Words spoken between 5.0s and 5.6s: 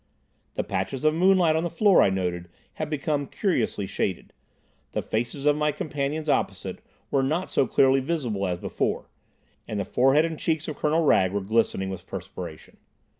faces of